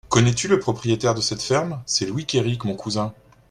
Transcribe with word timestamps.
Connais-tu 0.09 0.47
le 0.47 0.57
propriétaire 0.59 1.13
de 1.13 1.21
cette 1.21 1.43
ferme? 1.43 1.79
C'est 1.85 2.07
Louis 2.07 2.25
Kéric, 2.25 2.65
mon 2.65 2.73
cousin. 2.75 3.13